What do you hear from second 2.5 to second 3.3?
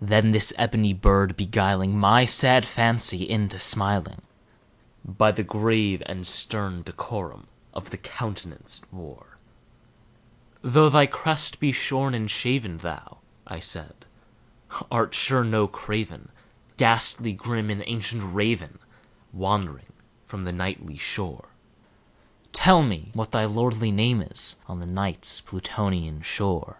fancy